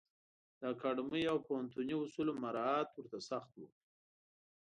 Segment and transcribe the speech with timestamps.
[0.59, 3.61] د اکاډمیو او پوهنتوني اصولو مرعات ورته سخت و.